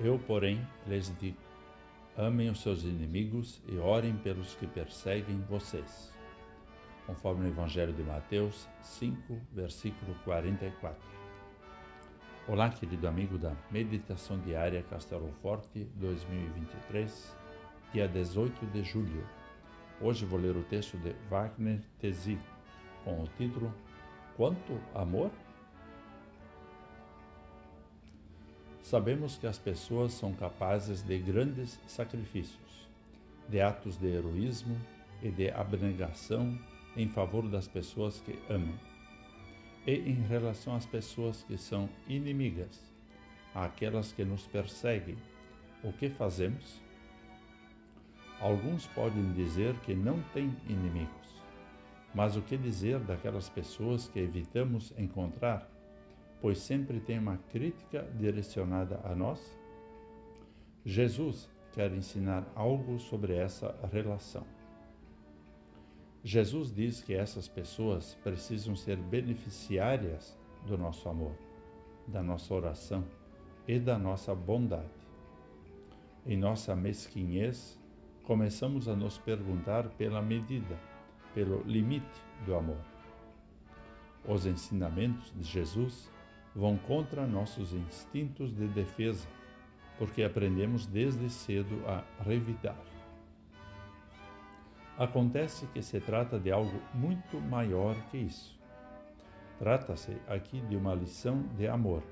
[0.00, 1.36] Eu, porém, lhes digo:
[2.16, 6.12] amem os seus inimigos e orem pelos que perseguem vocês.
[7.06, 10.98] Conforme o Evangelho de Mateus 5, versículo 44.
[12.48, 17.36] Olá, querido amigo da Meditação Diária Castelo Forte 2023,
[17.92, 19.24] dia 18 de julho.
[20.00, 22.38] Hoje vou ler o texto de Wagner Tesi,
[23.04, 23.72] com o título
[24.36, 25.30] Quanto Amor?
[28.92, 32.86] Sabemos que as pessoas são capazes de grandes sacrifícios,
[33.48, 34.78] de atos de heroísmo
[35.22, 36.58] e de abnegação
[36.94, 38.78] em favor das pessoas que amam.
[39.86, 42.92] E em relação às pessoas que são inimigas,
[43.54, 45.16] àquelas que nos perseguem,
[45.82, 46.78] o que fazemos?
[48.40, 51.42] Alguns podem dizer que não têm inimigos,
[52.14, 55.66] mas o que dizer daquelas pessoas que evitamos encontrar
[56.42, 59.56] pois sempre tem uma crítica direcionada a nós?
[60.84, 64.44] Jesus quer ensinar algo sobre essa relação.
[66.24, 71.32] Jesus diz que essas pessoas precisam ser beneficiárias do nosso amor,
[72.08, 73.04] da nossa oração
[73.66, 74.90] e da nossa bondade.
[76.26, 77.80] Em nossa mesquinhez,
[78.24, 80.76] começamos a nos perguntar pela medida,
[81.34, 82.80] pelo limite do amor.
[84.28, 86.11] Os ensinamentos de Jesus
[86.54, 89.26] vão contra nossos instintos de defesa,
[89.98, 92.76] porque aprendemos desde cedo a revidar.
[94.98, 98.58] Acontece que se trata de algo muito maior que isso.
[99.58, 102.02] Trata-se aqui de uma lição de amor.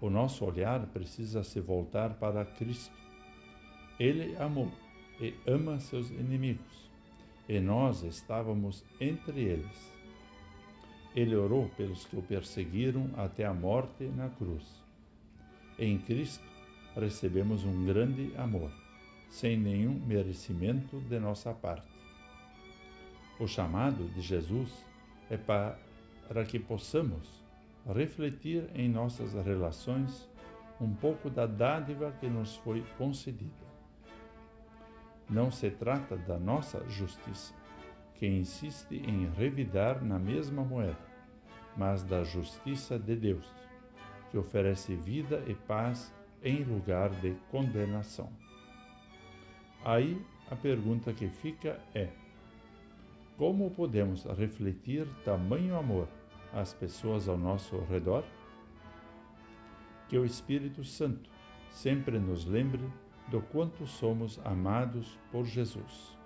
[0.00, 2.96] O nosso olhar precisa se voltar para Cristo.
[3.98, 4.70] Ele amou
[5.20, 6.90] e ama seus inimigos,
[7.46, 9.89] e nós estávamos entre eles.
[11.14, 14.64] Ele orou pelos que o perseguiram até a morte na cruz.
[15.78, 16.44] Em Cristo
[16.94, 18.70] recebemos um grande amor,
[19.28, 21.88] sem nenhum merecimento de nossa parte.
[23.38, 24.84] O chamado de Jesus
[25.30, 27.42] é para que possamos
[27.86, 30.28] refletir em nossas relações
[30.80, 33.70] um pouco da dádiva que nos foi concedida.
[35.28, 37.54] Não se trata da nossa justiça,
[38.14, 41.09] que insiste em revidar na mesma moeda,
[41.76, 43.44] mas da justiça de Deus,
[44.30, 48.30] que oferece vida e paz em lugar de condenação.
[49.84, 50.20] Aí
[50.50, 52.08] a pergunta que fica é:
[53.36, 56.08] como podemos refletir tamanho amor
[56.52, 58.24] às pessoas ao nosso redor?
[60.08, 61.30] Que o Espírito Santo
[61.70, 62.82] sempre nos lembre
[63.28, 66.18] do quanto somos amados por Jesus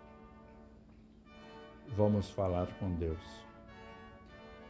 [1.88, 3.44] vamos falar com Deus.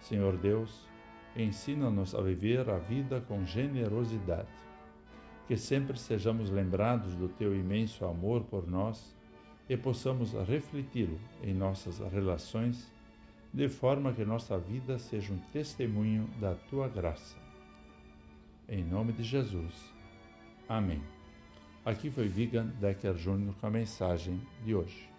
[0.04, 0.86] Senhor Deus,
[1.34, 4.52] ensina-nos a viver a vida com generosidade,
[5.48, 9.16] que sempre sejamos lembrados do teu imenso amor por nós
[9.66, 12.92] e possamos refleti-lo em nossas relações,
[13.50, 17.38] de forma que nossa vida seja um testemunho da tua graça.
[18.68, 19.90] Em nome de Jesus.
[20.68, 21.02] Amém.
[21.82, 25.13] Aqui foi Vigan Decker Júnior com a mensagem de hoje.